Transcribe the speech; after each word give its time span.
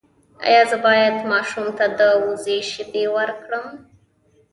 ایا 0.47 0.61
زه 0.69 0.77
باید 0.85 1.15
ماشوم 1.31 1.67
ته 1.77 1.85
د 1.99 2.01
وزې 2.25 2.57
شیدې 2.71 3.05
ورکړم؟ 3.17 3.67